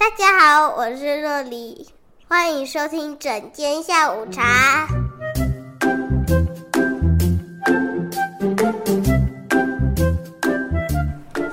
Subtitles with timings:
[0.00, 1.86] 大家好，我是若黎，
[2.26, 4.88] 欢迎收听整间下午茶。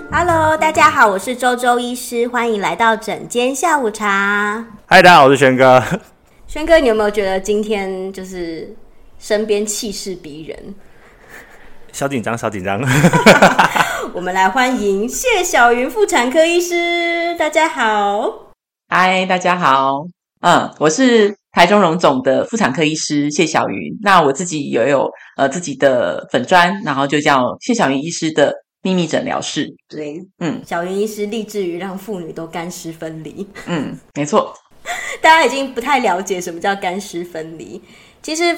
[0.09, 4.65] Hello，大家好，我是周周医师，欢迎来到整间下午茶。
[4.85, 5.83] 嗨，大家好，我是轩哥。
[6.47, 8.73] 轩哥，你有没有觉得今天就是
[9.19, 10.73] 身边气势逼人？
[11.91, 12.81] 小紧张，小紧张。
[14.13, 18.53] 我们来欢迎谢小云妇产科医师，大家好。
[18.89, 20.05] 嗨，大家好。
[20.41, 23.91] 嗯，我是台中荣总的妇产科医师谢小云。
[24.01, 29.67] 那我自己也有呃自己的粉砖，然后就叫谢小云医师的秘密诊疗室。
[29.89, 33.47] 对，嗯，小云医师立志于让妇女都干湿分离。
[33.65, 34.53] 嗯，没错。
[35.21, 37.81] 大家已经不太了解什么叫干湿分离，
[38.21, 38.55] 其实。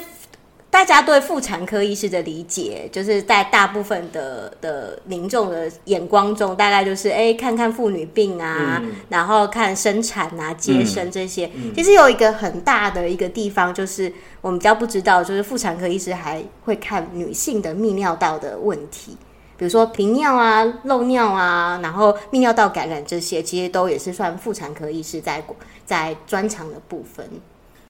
[0.72, 11.48] 大家对妇产科医师的理解，就是在大部分的的民众的眼光中，大概就是哎，看看妇女病啊，嗯、然后看生产啊、接生这些。
[11.56, 19.18] 嗯嗯、其实有一个很大的一个地方，就是我们比较不知道，就是妇产科医师还会看女性的泌尿道的问题，
[19.58, 25.44] 比如说频尿啊、漏尿啊，然后泌尿道感染这些，其实都也是算妇产科医师在
[25.84, 27.28] 在专长的部分。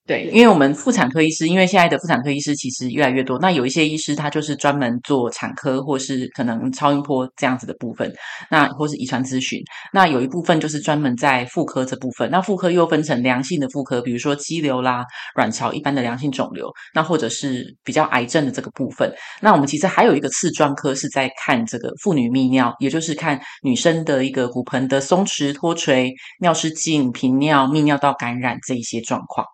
[0.09, 8.11] 对，因为我们妇产科医师，因为现在的妇产科医师其实越来越多，那有一些医师他就是专门做产科或是可能超音波这样子的部分，
[8.49, 9.61] 那或是遗传咨询，
[9.93, 29.45] 那有一部分就是专门在妇科这部分，那妇科又分成良性的妇科，比如说肌瘤啦、卵巢一般的良性肿瘤，那或者是比较癌症的这个部分，那我们其实还有一个次专科是在看这个妇女泌尿，也就是看女生的一个骨盆的松弛脱垂、尿失禁、频尿、泌尿道感染这一些状况。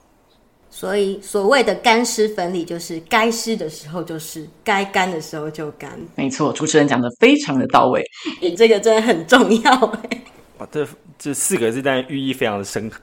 [0.77, 5.89] 所以，所谓的干湿分离，就是该湿的时候就湿，该干的时候就干。
[6.15, 8.03] 没错，主持人讲的非常的到位，
[8.41, 9.71] 你这个真的很重要。
[10.57, 10.85] 哇，这
[11.17, 12.99] 这四个字，但寓意非常的深刻。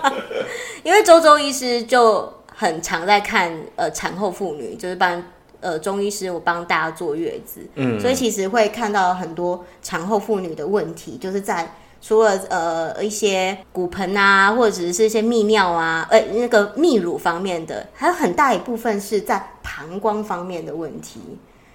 [0.84, 5.24] 因为周周医师就很常在看呃产后妇女，就是帮
[5.60, 11.74] 呃中医师我帮大家坐月子，嗯，所以其实会看到很多产后妇女的问题，就是在。
[12.02, 21.20] 除了呃一些骨盆啊，或者是一些泌尿啊，呃那个泌乳方面的，还有很大一部分是在膀胱方面的问题。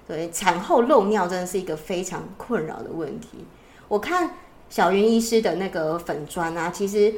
[0.05, 3.45] 对，产后漏尿真的是一个非常困扰的问题。
[3.87, 4.29] 我看
[4.69, 7.13] 小云医师的那个粉砖啊，其实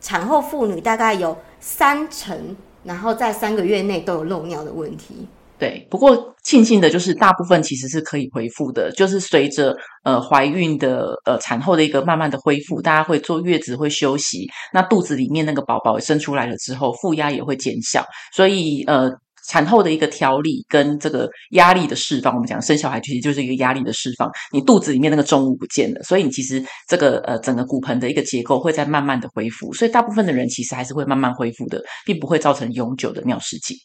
[0.00, 5.28] 产后妇女大概有三成，然后在三个月内都有漏尿的问题。
[5.56, 18.04] 对，不过庆幸的就是大部分其实是可以恢复的，就是随着呃怀孕的呃产后的一个慢慢的恢复，大家会坐月子会休息，那肚子里面那个宝宝生出来了之后，负压也会减小，
[18.34, 19.08] 所以呃
[19.48, 33.76] 产后的一个调理跟这个压力的释放，我们讲生小孩其实就是一个压力的释放，你肚子里面那个重物不见了，所以你其实这个呃整个骨盆的一个结构会在慢慢的恢复，所以大部分的人其实还是会慢慢恢复的，并不会造成永久的尿失禁。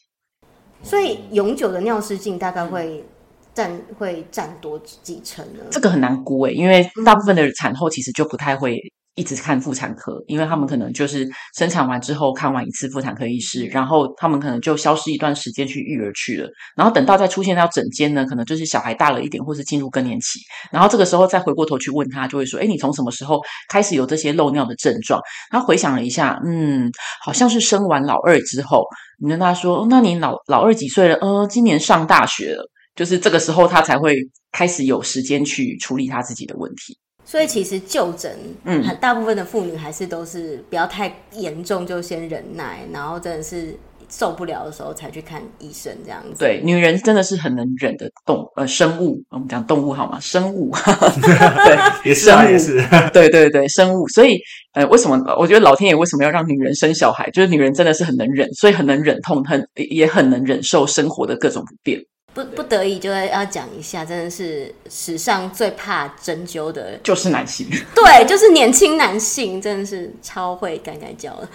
[0.82, 3.04] 所以永久的尿失禁大概会
[3.52, 5.64] 占会占多几成呢？
[5.70, 8.78] 这个很难估诶，因为大部分的产后其实就不太会
[9.20, 20.40] 一直看妇产科，因为他们可能就是生产完之后看完一次妇产科医师，然后他们可能就消失一段时间去育儿去了，然后等到再出现到诊间呢，可能就是小孩大了一点，或是进入更年期，
[20.72, 23.38] 然后这个时候再回过头去问他，就会说：“诶，你从什么时候
[23.68, 25.20] 开始有这些漏尿的症状？”
[25.52, 26.90] 他回想了一下，嗯，
[27.22, 28.84] 好像是生完老二之后。
[29.22, 31.14] 你跟他说：“，那你老老二几岁了？
[31.16, 32.64] 呃，今年上大学了。
[32.96, 34.16] 就是这个时候，他才会
[34.50, 36.96] 开始有时间去处理他自己的问题。
[37.30, 43.78] 所以，其实就诊，嗯，很大部分的妇女还是都是不要太严重，就先忍耐，然后真的是。”
[44.12, 46.40] 受不了的时候才去看医生，这样子。
[46.40, 50.18] 对，女人真的是很能忍的动呃生物，我们讲动物好吗？
[50.18, 50.72] 生物，
[51.22, 52.84] 对，也是啊，也是。
[53.12, 54.08] 对对对，生物。
[54.08, 54.36] 所以
[54.72, 57.30] 呃，为什么我觉得老天爷为什么要让女人生小孩？
[57.30, 62.00] 就是女人真的是很能忍，所以很能忍痛，很也很能忍受生活的各种不便。
[62.32, 67.66] 不不得已就要要讲一下，真的是史上最怕针灸的，就是男性。
[67.94, 71.48] 对，就是年轻男性，真的是超会干干叫的。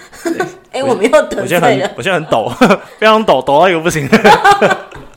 [0.72, 1.92] 哎对， 我们又得罪了。
[1.96, 2.52] 我现在很抖，
[3.00, 4.06] 非常抖，抖到一个不行。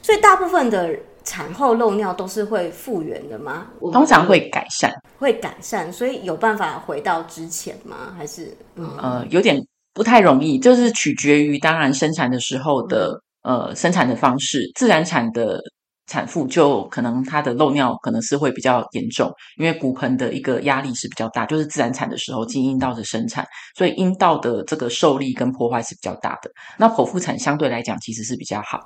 [0.01, 0.95] 所以大部分的
[1.25, 3.67] 产后漏尿都是会复原的吗？
[3.93, 8.15] 通常会改善，会改善，所以有办法回到之前吗？
[8.17, 9.61] 还是嗯呃，有点
[9.93, 13.09] 不太容易，就是取决于当然生产的时候的。
[13.09, 15.59] 嗯呃，生产的方式，自然产的
[16.07, 26.51] 产妇就可能她的漏尿可能是会比较严重，因为骨盆的一个压力是比较大，就是自然产的时候进阴道的生产，所以阴道的这个受力跟破坏是比较大的。
[26.77, 28.79] 那剖腹产相对来讲其实是比较好，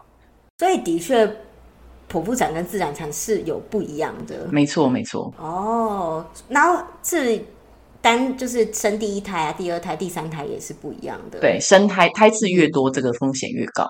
[0.58, 1.26] 所以的确
[2.08, 4.46] 剖腹产跟自然产是有不一样的。
[4.52, 5.34] 没错，没错。
[5.38, 7.44] 哦，然后是
[8.00, 11.40] 单就是生第一胎啊，第二胎、第三胎也是不一样的。
[11.40, 13.84] 对，生胎胎次越多，这个风险越高。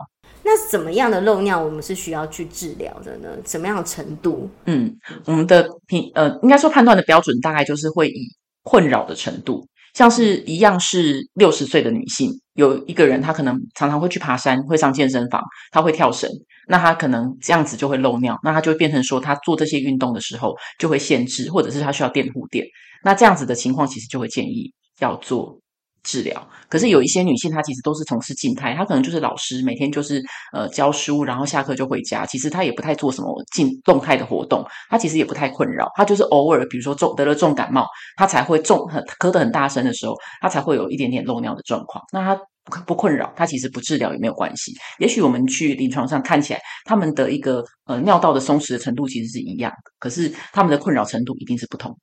[0.44, 3.29] 那怎么样的漏尿我们是需要去治疗的呢？
[3.44, 4.50] 什么样的程度？
[4.67, 4.93] 嗯，
[5.25, 8.27] 我们的评呃，应该说判断的标准大概就是会以
[8.62, 15.41] 困扰的程度，像是一样是六十岁的女性，有一个人她可能常常会去爬山，会上健身房，
[15.71, 16.29] 她会跳绳，
[16.69, 22.67] 那她可能这样子就会漏尿，那她就会变成说她做这些运动的时候就会限制，或者是她需要垫护垫，
[23.05, 25.62] 那这样子的情况其实就会建议要做。
[26.02, 30.22] 治疗，可是有一些女性，她其实都是从事静态，她可能就是老师，每天就是
[30.52, 32.26] 呃教书，然后下课就回家。
[32.26, 42.05] 其实她也不太做什么静动态的活动，她其实也不太困扰，她就是偶尔，比如说重得了重感冒，她才会重很咳得很大声的时候，她才会有一点点漏尿的状况。
[42.12, 44.72] 那她不困扰，她其实不治疗也没有关系。
[44.98, 51.96] 也许我们去临床上看起来，他们的一个呃尿道的松弛的程度其实是一样的，可是他们的困扰程度一定是不同。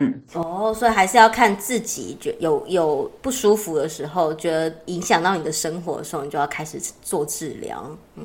[0.00, 7.84] 嗯，哦，所以还是要看自己，觉有有不舒服的时候，觉得影响到你的生活的时候，你就要开始做治疗。
[8.14, 8.24] 嗯，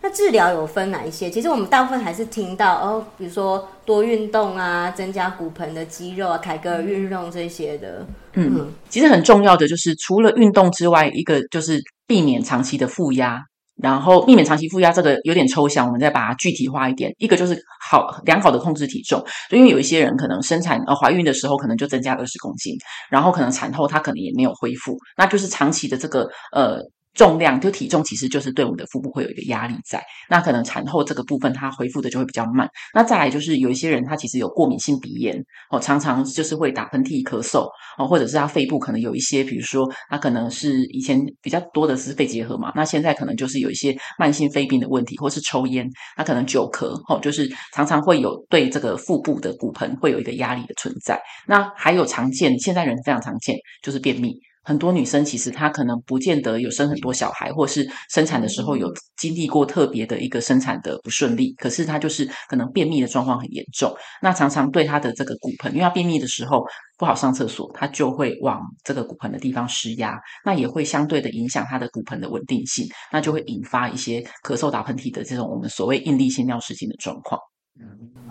[0.00, 1.30] 那治疗有分哪一些？
[1.30, 8.06] 其实我们大部分还是听到哦，比如说多运动啊，增加骨盆的肌肉啊，凯格尔运动这些的。
[8.32, 13.38] 嗯，嗯，其实很重要的就是除了运动之外，一个就是避免长期的负压。
[13.80, 17.12] 然后避免长期负压，这个有点抽象，我们再把它具体化一点。
[17.18, 22.74] 一个就是好良好的控制体重，就因为有一些人可能生产呃怀孕的时候可能就增加二十公斤，
[23.10, 26.78] 然后可能产后他可能也没有恢复，那就是长期的这个呃。
[27.14, 30.02] 重量就体重，其实就是对我们的腹部会有一个压力在。
[30.30, 32.68] 那可能产后这个部分，它恢复的就会比较慢。
[32.94, 35.36] 那再来就是有一些人，他其实有过敏性鼻炎
[35.70, 37.68] 哦，常常就是会打喷嚏、咳嗽
[37.98, 45.86] 哦，或者是他肺部可能有一些，比如说他可能是以前比较多的是肺结核嘛，那现在可能就是有一些慢性肺病的问题，或是抽烟，
[46.16, 51.20] 他可能久咳哦，就是常常会有对这个腹部的骨盆会有一个压力的存在。
[51.46, 54.32] 那还有常见，现在人非常常见，就是便秘。
[54.64, 66.64] 很多女生其实她可能不见得有生很多小孩，或是生产的时候有经历过特别的一个生产的不顺利，可是她就是可能便秘的状况很严重，那常常对她的这个骨盆，因为她便秘的时候
[66.96, 77.40] 不好上厕所，她就会往这个骨盆的地方施压，那也会相对的影响她的骨盆的稳定性，那就会引发一些咳嗽、打喷嚏的这种我们所谓应力性尿失禁的状况。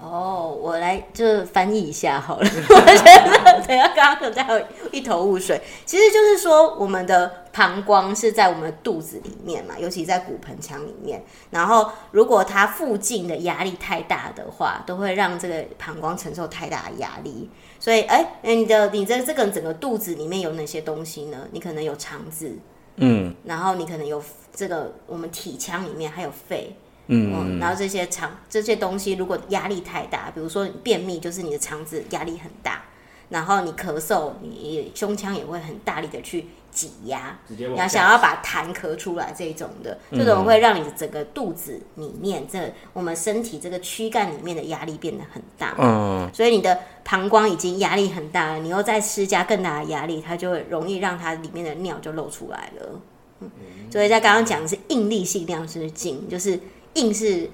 [0.01, 2.49] 哦，我来就翻译一下好了。
[2.49, 5.61] 我觉得等下刚刚在有一头雾水。
[5.85, 11.23] 其实就是说，我们的膀胱是在我们的肚子里面嘛，尤其在骨盆腔里面。
[11.51, 17.47] 然后，如果它附近的压力太大的话，都会让这个膀胱承受太大的压力。
[17.79, 21.47] 所以，哎，你的你的这个整个肚子里面有哪些东西呢？
[21.51, 22.57] 你可能有肠子，
[22.95, 26.75] 嗯，然后你可能有这个我们体腔里面还有肺。
[27.13, 32.83] 嗯，然后这些肠这些东西，如果压力太大，比如说你便秘，就是你的肠子压力很大，
[33.27, 53.01] 然后你咳嗽，你胸腔也会很大力的去挤压，你要想要把痰咳出来，这种的，这种会让你的整个肚子里面，这我们身体这个躯干里面的压力变得很大，嗯，所以你的膀胱已经压力很大了，你又再施加更大的压力，它就会容易让它里面的尿就漏出来了，
[53.41, 53.49] 嗯，
[53.91, 56.57] 所以在刚刚讲的是应力性尿失禁，就是。
[56.93, 57.49] 应是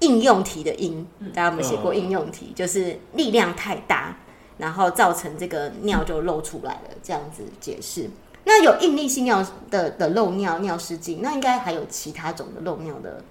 [0.00, 2.52] 应用题的应，大家有没有写过应用题？
[2.54, 4.16] 就是力量太大，
[4.58, 8.10] 然后造成这个尿就漏出来了，这样子解释。
[8.44, 13.22] 那有应力性尿的的漏尿尿失禁，那应该还有其他种的漏尿的。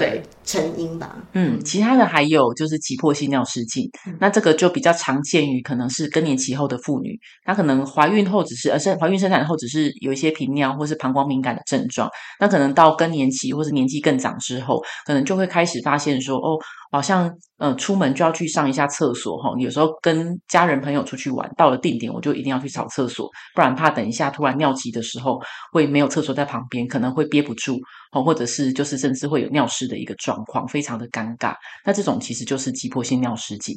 [0.00, 1.16] 对，成因吧。
[1.32, 12.08] 嗯，其他的还有就是急迫性尿失禁，嗯，那这个就比较常见于可能是更年期后的妇女，她可能怀孕后只是呃生怀孕生产后只是有一些频尿或是膀胱敏感的症状，
[12.38, 16.58] 那可能到更年期或是年纪更长之后，可能就会开始发现说哦。
[16.92, 17.28] 好像
[17.64, 19.50] 呃，出门就要去上一下厕所哈。
[19.58, 25.40] 有时候跟家人朋友出去玩，到了定点我就一定要去扫厕所，不然怕等一下突然尿急的时候
[25.72, 27.78] 会没有厕所在旁边，可能会憋不住
[28.12, 31.54] 哦，或者是就是甚至会有尿失的一个状况，非常的尴尬。
[31.86, 33.74] 那这种其实就是急迫性尿失禁。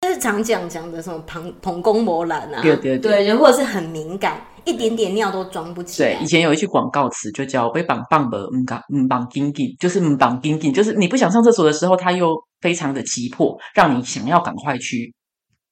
[0.00, 6.14] 就是常讲讲的什么膀膀胱膜蓝啊，对对对，对，或者是很敏感，一点点尿都装不起来。
[6.14, 15.12] 对，以前有一句广告词就叫“被绑棒的嗯绑唔绑紧紧”，就是唔绑紧紧，就是你不想上厕所的时候，它又非常的急迫，让你想要赶快去，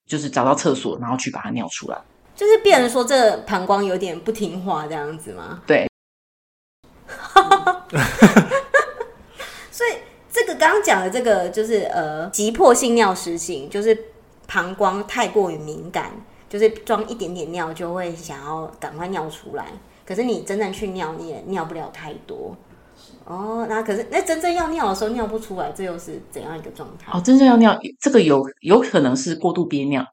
[0.08, 1.96] 就是找到厕所，然后去把它尿出来。
[2.34, 5.62] 就是变人说，这个膀胱有点不听话这样子吗？
[5.68, 5.88] 对。
[9.70, 9.90] 所以
[10.32, 13.96] 这个刚刚讲的这个就是呃急迫性尿失禁，就是。
[14.46, 16.10] 膀胱太过于敏感，
[16.48, 19.66] 就是装一点点尿就会想要赶快尿出来。
[20.04, 22.56] 可是你真正去尿，你也尿不了太多。
[23.24, 27.12] 哦，那可是那真正要尿的时候尿不出来，这又是怎样一个状态？
[27.12, 30.06] 哦，真正要尿，这个有有可能是过度憋尿。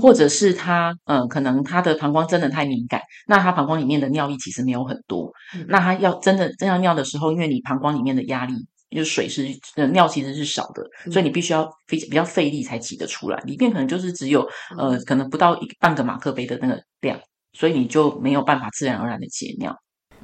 [0.00, 8.54] 或者是他呃，可能他的膀胱真的太敏感，那他膀胱里面的尿液其实没有很多，嗯、那他要真的真要尿的时候，因为你膀胱里面的压力，
[8.96, 17.18] 就水是呃尿其实是少的，嗯、所以你必须要费比较费力才挤得出来，里面可能就是只有呃可能不到一半个马克杯的那个量，
[17.52, 19.74] 所以你就没有办法自然而然的解尿。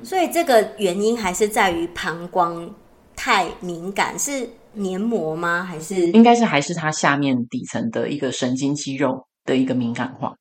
[0.03, 2.75] 所以这个原因还是在于膀胱
[3.15, 5.63] 太敏感，是黏膜吗？
[5.63, 10.35] 还是应该是还是它下面底层的一个神经肌肉的一个敏感化，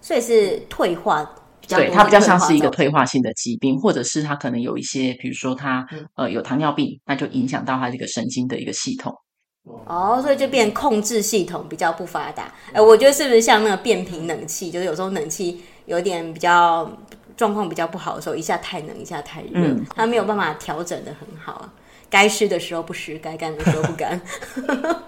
[0.00, 1.22] 所以是退化，
[1.76, 5.86] 对，它比较像是一个退化性的疾病，或者是它可能有一些，比如说它
[6.16, 9.14] 呃有糖尿病，那就影响到它这个神经的一个系统。
[9.86, 12.52] 哦，所以就变控制系统比较不发达。
[12.72, 16.90] 哎，我觉得是不是像那个变频冷气，就是有时候冷气有点比较
[17.36, 21.72] 状况比较不好的时候，一下太冷，一下太热，嗯、它没有办法调整的很好啊，
[22.08, 24.20] 该湿的时候不湿，该干的时候不干。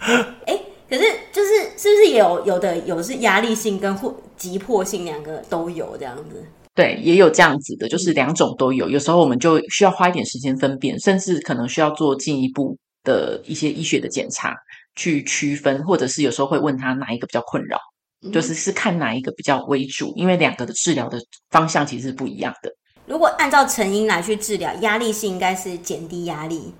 [0.46, 0.60] 哎。
[0.96, 6.44] 可是，就是是不是也有有的有是压力性跟或急迫性两个都有这样子？
[6.74, 8.88] 对，也有这样子的，就是两种都有。
[8.88, 14.54] 有时候我们就需要花一点时间分辨，甚至可能需要做进一步的一些医学的检查
[14.94, 17.78] 去区分，或者是有时候会问他哪一个比较困扰，
[18.22, 21.18] 嗯、就是是看哪一个比较为主，因为两个的治疗的
[21.50, 22.70] 方向其实是不一样的。
[23.06, 26.72] 如果按照成因来去治疗，压力性应该是减低压力，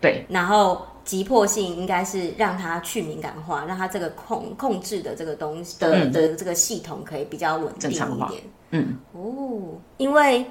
[0.00, 0.86] 对，然后。
[1.10, 8.42] 急迫性应该是让它去敏感化，让它这个控控制的这个东西的、嗯、的这个系统可以比较稳定一点。
[8.70, 10.46] 嗯哦，因为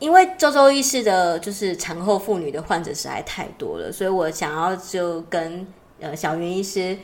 [0.00, 5.66] 因为周周医师的就是产后妇女的患者实在太多了，所以我想要就跟
[5.98, 6.94] 呃小云医师。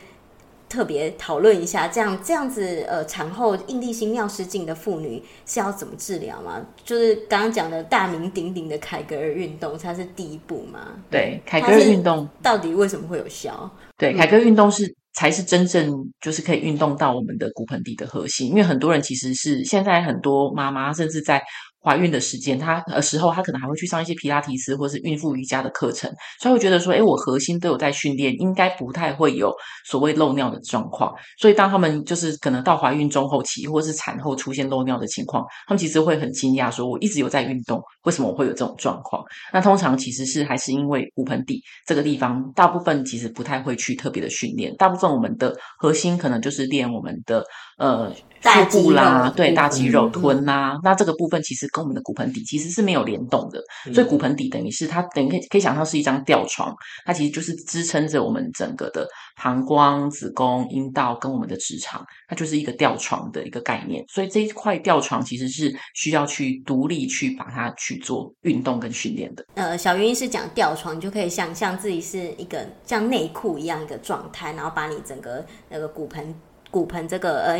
[0.69, 6.63] 特别讨论一下，这样这样子，呃，产后应力性尿失禁的妇女是要怎么治疗吗？
[6.85, 10.79] 就是刚刚讲的大名鼎鼎的凯格尔运动，它是第一步吗？
[11.09, 13.69] 对，凯格尔运动到底为什么会有效？
[13.97, 21.41] 对，凯格尔运动是才是真正就是可以运动到我们的骨盆底的核心，因为很多人其实是现在很多妈妈甚至在。
[21.83, 29.53] 怀孕的时间，她呃时候，她可能还会去上一些皮拉提斯或是孕妇瑜伽的课程，所以会觉得说，诶，我核心都有在训练，应该不太会有
[29.85, 31.13] 所谓漏尿的状况。
[31.37, 39.23] 所以当他们就是可能到怀孕中后期或是产后出现漏尿的情况，他们其实会很惊讶，说我一直有在运动，为什么我会有这种状况？
[39.53, 47.43] 那通常其实是还是因为骨盆底这个地方，大部分其实不太会去特别的训练，大部分我们的核心可能就是练我们的
[47.77, 48.13] 呃。
[48.41, 56.73] 腹部啦，对，大肌肉臀啦、那这个部分其实跟我们的骨盆底其实是没有联动的，嗯、所以骨盆底等于是它等于可以可以想象是一张吊床，
[57.05, 64.03] 它其实就是支撑着我们整个的膀胱、子宫、阴道跟我们的直肠，它就是一个吊床的一个概念。
[64.07, 69.45] 所以这一块吊床其实是需要去独立去把它去做运动跟训练的。
[69.55, 76.33] 呃，小云医师讲吊床，你就可以想象自己是一个像内裤一样一个状态，然后把你整个那个骨盆。
[76.71, 77.57] 骨盆这个呃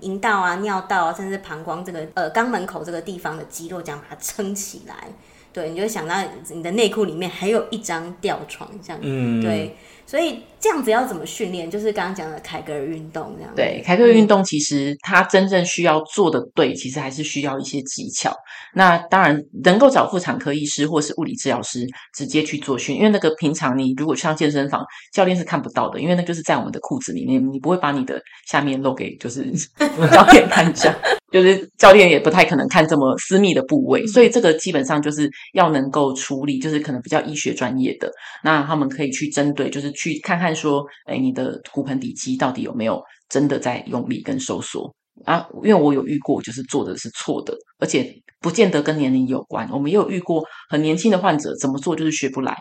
[0.00, 5.08] 阴道啊、尿道啊，甚至膀胱这个呃肛门口这个地方的肌肉，这样把它撑起来。
[5.52, 6.16] 对，你就想到
[6.50, 8.98] 你的内裤里面还有一张吊床，这样。
[9.02, 9.76] 嗯，对。
[10.06, 11.70] 所以这样子要怎么训练？
[11.70, 13.52] 就是刚刚讲的凯格尔运动这样。
[13.56, 18.34] 对，凯格尔运动其实它真正需要做的对，其实还是需要一些技巧。
[18.74, 29.50] 那当然能够找妇产科医师或是物理治疗师直接去做训，因为那个平常你如果上健身房，教练是看不到的，因为那就是在我们的裤子里面，你不会把你的下面露给就是
[30.12, 30.94] 教练看一下。
[31.32, 38.12] 就是教练也不太可能看这么私密的部位，所以这个基本上就是要能够处理，就是可能比较医学专业的，
[38.44, 44.92] 那他们可以去针对，就是去看看说，哎，你的骨盆底肌到底有没有真的在用力跟收缩
[45.24, 45.46] 啊？
[45.62, 49.68] 因为我有遇过，就是做的是错的，而且不见得跟年龄有关。
[49.70, 52.56] 我们也有遇过很年轻的患者，怎么做就是学不来。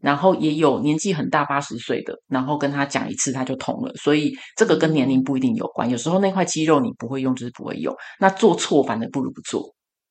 [0.00, 5.88] 然后也有年纪很大八十岁的，然后跟他讲一次他就通了，所以这个跟年龄不一定有关。
[5.88, 7.94] 有时候那块肌肉你不会用，就是不会用。
[8.18, 9.62] 那做错反而不如不做，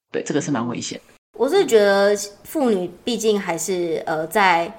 [0.09, 0.97] 对，这个是蛮危险。
[1.37, 4.73] 我是觉得妇女毕竟还是呃在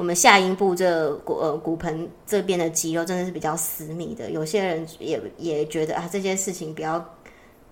[0.00, 4.30] 我们下阴部这骨呃骨盆这边的肌肉真的是比较私密的。
[4.30, 7.14] 有些人也也觉得啊这件事情不要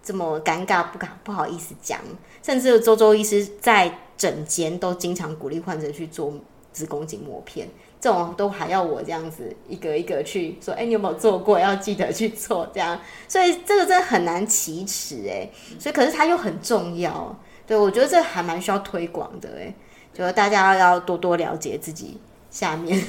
[0.03, 1.99] 这么尴尬，不敢不好意思讲。
[2.43, 6.35] 甚至周周医师在诊间都经常鼓励患者去做。
[6.71, 7.67] 子宫颈膜片
[7.99, 11.59] 这种都还要我这样子一个一个去说，哎，你有没有做过？
[11.59, 19.75] 要记得去做这样，所以这个真的很难启齿哎，所以可是它又很重要，对，我觉得这还蛮需要推广的哎，
[20.19, 22.19] 就是大家要多多了解自己
[22.51, 23.01] 下面，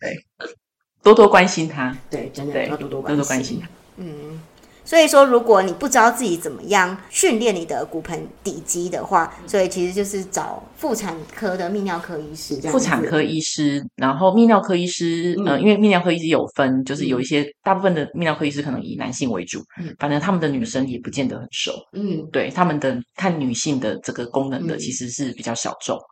[0.00, 0.16] 对，
[1.02, 4.40] 多多关心他，对，真的要多多关心，多多关心他，嗯。
[4.86, 12.56] 所以说，如果你不知道自己怎么样训练你的骨盆底肌的话，所以其实就是找妇产科的泌尿科医师。
[12.68, 26.04] 妇产科医师，然后泌尿科医师，嗯、呃，因为泌尿科医师有分，就是有一些大部分的泌尿科医师可能以男性为主，嗯，反正他们的女生也不见得很熟，嗯，对，他们的看女性的这个功能的其实是比较小众，嗯、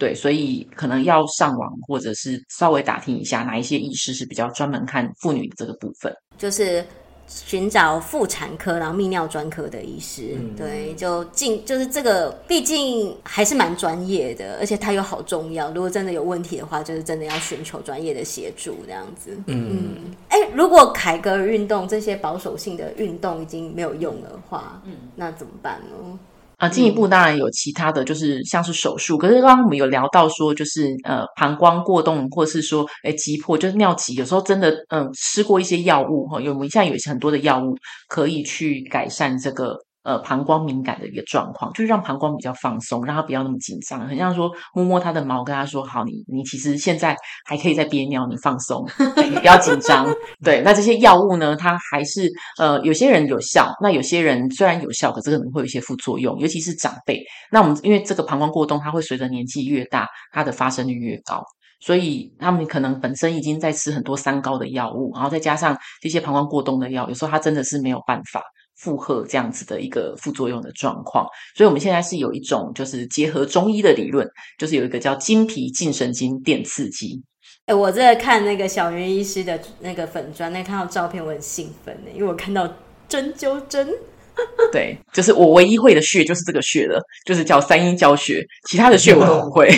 [0.00, 6.84] 对，所以可能要上网或者是稍微打听一下哪一些医师是比较专门看妇女的这个部分，就是。
[7.32, 15.70] 寻找妇产科，然后泌尿专科的医师，嗯、对，就进就是这个，毕竟还是蛮专业的，而且它又好重要。
[15.70, 19.30] 如果真的有问题的话，就是真的要寻求专业的协助，这样子。
[19.46, 19.94] 嗯，
[20.28, 26.18] 哎、嗯欸，如果凯格尔运动这些保守性的运动已经没有用的话，嗯，那怎么办呢？
[26.60, 37.74] 啊，进一步当然有其他的就是像是手术，可是刚刚我们有聊到说，就是呃膀胱过动，或是说诶急迫，就是尿急，有时候真的嗯、呃、吃过一些药物哈，有我们现在有很多的药物
[38.08, 39.74] 可以去改善这个。
[40.02, 44.00] 呃，膀胱敏感的一个状况，就是让膀胱比较放松，让它不要那么紧张。
[44.08, 47.14] 很像说摸摸它的毛，跟他说：“好，你你其实现在
[47.44, 48.82] 还可以再憋尿，你放松，
[49.30, 50.06] 你不要紧张。”
[50.42, 57.22] 对，那这些药物呢，它还是呃，有些人有效，那有些人虽然有效，可是可能会有一些副作用，尤其是长辈。
[57.50, 61.44] 那我们因为这个膀胱过冬，它会随着年纪越大，它的发生率越高，
[61.80, 68.42] 所以他们可能本身已经在吃很多三高的药物，然后再加上这些膀胱过冬的药，有时候他真的是没有办法。
[68.80, 74.26] 负荷这样子的一个副作用的状况，所以我们现在是有一种就是结合中医的理论，
[74.58, 77.22] 就是有一个叫经皮近神经电刺激。
[77.66, 82.66] 哎，我在看那个小云医师的那个粉砖，那看到照片我很兴奋呢，因为我看到
[83.06, 83.86] 针灸针。
[84.72, 89.68] 对，就是我唯一会的穴就是这个穴了，就是叫三阴交穴，其他的穴我都不会。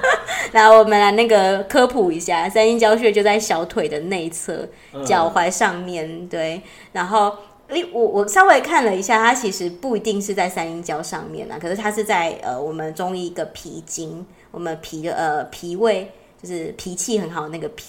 [0.52, 4.68] 来，我们来那个科普一下，三阴交穴就在小腿的内侧，
[5.06, 6.28] 脚踝上面。
[6.28, 6.60] 对，
[6.92, 7.34] 然后。
[7.92, 16.10] 我我稍微看了一下，它其实不一定是在三阴交上面啊，可是它是在呃我们中医一个脾经，我们脾的呃脾胃
[16.42, 17.84] 就是脾气很好的那个脾，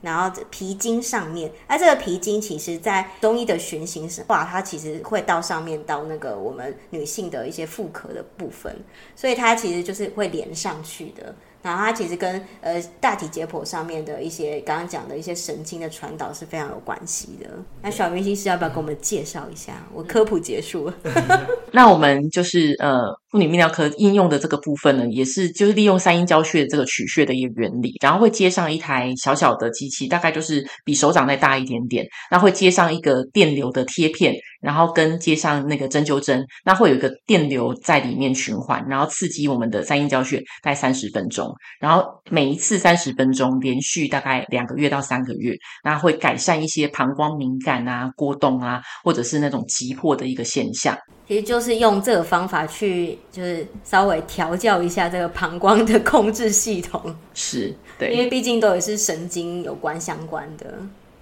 [0.00, 8.74] 然后脾经上面，那这个脾经其实在中医的循行是话，它其实会到上面到那个我们女性的一些妇科的部分，
[9.14, 11.34] 所以它其实就是会连上去的。
[11.62, 17.48] 然后它其实跟呃大体解剖上面的一些刚刚讲的一些神经的传导是非常有关系的。
[17.82, 19.86] 那小明星是要不要给我们介绍一下？
[19.94, 20.94] 我科普结束了。
[21.72, 34.34] 那我们就是呃妇女泌尿科应用的这个部分呢，也是就是利用三阴交穴这个取穴的一个原理，然后会接上一台小小的机器，大概就是比手掌再大一点点，那会接上一个电流的贴片。
[34.62, 41.52] 然后跟接上那个针灸针，那会有一个电流在里面循环，然后刺激我们的三阴交穴，大概三十分钟。
[41.80, 50.96] 然后每一次三十分钟，连续大概两个月到三个月，那会改善一些膀胱敏感啊、过动啊，或者是那种急迫的一个现象。
[51.26, 57.14] 其实就是用这个方法去，就是稍微调教一下这个膀胱的控制系统。
[57.34, 60.78] 是，对，因为毕竟都也是神经有关相关的。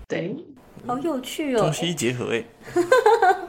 [0.09, 0.37] 对。
[0.87, 2.45] 好有趣哦，中西医结合哎，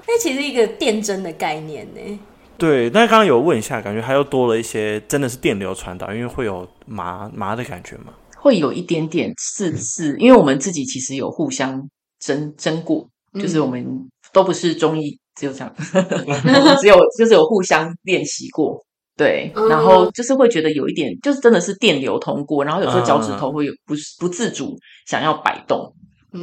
[0.08, 2.20] 那其实一个电针的概念呢。
[2.58, 8.14] 对，那刚刚有问一下，感觉它又多了一些，真的是电流传导，因为会有麻麻的感觉嘛？
[8.38, 11.82] 会有一点点刺刺，因为我们自己其实有互相
[12.20, 13.84] 针针过，就是我们
[14.32, 15.74] 都不是中医，只有这样，
[16.82, 18.86] 只有就是有互相练习过，
[19.18, 25.92] 对，然后就是会觉得有一点，就是真的是电流通过，然后有时候脚趾头会有不不自主想要摆动。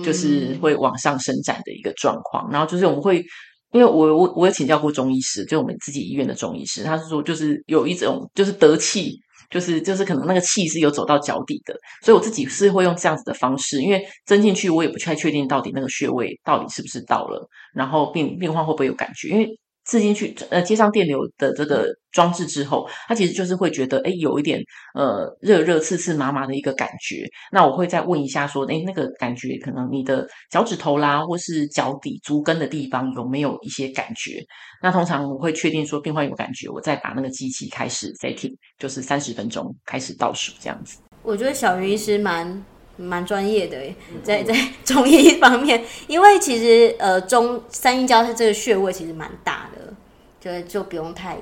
[0.04, 3.24] 就是会往上伸展的一个状况，然后就是我们会，
[3.72, 9.18] 因为我我我有请教过中医师，就我们自己医院的中医师，他是说就是有一种就是得气，
[9.50, 11.74] 就是就是可能那个气是有走到脚底的，
[12.04, 19.48] 所以我自己是会用这样子的方式，因为针进去我也不太确定到底那个穴位到底是不是到了，然后病病患会不会有感觉，因为。
[19.88, 24.60] 刺进去，呃，接上电流的这个装置之后，它其实就是会觉得，哎，有一点，
[24.94, 27.26] 呃，热热、刺刺、麻麻的一个感觉。
[27.50, 34.44] 那我会再问一下，说，哎，那个感觉，可能你的脚趾头啦，或是脚底足跟的地方有没有一些感觉？
[34.82, 40.98] 那通常我会确定说病患有感觉，我再把那个机器开始 setting，就是三十分钟开始倒数这样子。
[41.22, 42.62] 我觉得小云医师蛮。
[42.98, 43.78] 蛮专业的，
[44.22, 49.94] 在 在中医方面，因为其实呃中三阴交它这个穴位其实蛮大的，
[50.40, 51.38] 就就不用太，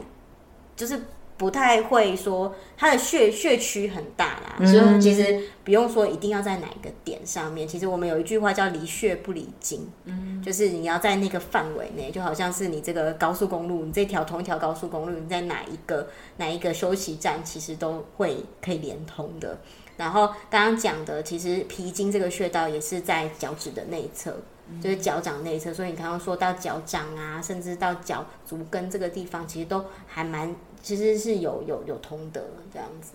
[0.77, 1.01] 就是
[1.37, 7.67] 不太会说它的穴穴区很大啦，嗯、所以其实不用说一定要在哪一个点上面。
[7.69, 19.59] 其实我们有一句话叫离穴不离经，嗯，就是你要在那个范围内，就好像是你这个高速公路，你这条同一条高速公路，你在哪一个哪一个休息站，其实都会可以连通的。
[19.97, 24.37] 然后刚刚讲的，其实皮筋这个穴道也是在脚趾的内侧，
[24.83, 25.73] 就是脚掌内侧。
[25.73, 33.13] 所以你刚刚说到脚掌啊，甚至到脚足跟这个地方，其实都还蛮，其实是有有有通的这样子。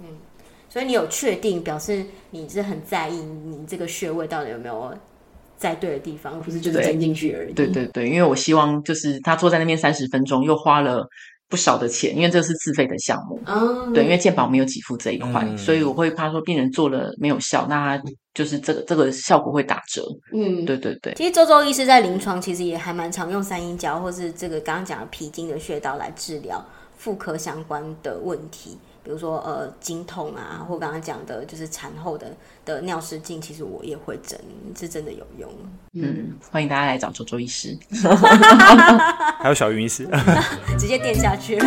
[0.00, 0.06] 嗯，
[0.68, 4.94] 所以你有确定表示你是很在意你这个穴位到底有没有
[5.58, 7.52] 在对的地方，而不是就是针进去而已。
[7.52, 11.06] 对对对，因为我希望就是他坐在那边三十分钟，又花了。
[11.52, 13.38] 不少的钱，因为这是自费的项目。
[13.44, 18.00] 嗯，对，因为健保没有给付这一块，嗯、所以我会怕说病人做了没有效，那
[18.32, 20.02] 就是这个这个效果会打折。
[20.32, 21.12] 嗯，对对对。
[21.12, 26.64] 其实周周医师在临床其实也还蛮常用三阴交或是这个刚刚讲的脾经的穴道来治疗
[26.96, 28.78] 妇科相关的问题。
[29.04, 32.34] 比如说呃经痛啊，或刚刚讲的就是产后的
[32.64, 34.38] 的尿失禁，其实我也会整，
[34.78, 35.50] 是真的有用。
[35.94, 37.76] 嗯，欢迎大家来找周周医师，
[39.40, 40.08] 还有小云医师，
[40.78, 41.58] 直接垫下去。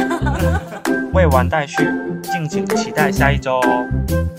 [1.14, 1.84] 未完待续，
[2.24, 4.35] 敬请期待下一周哦。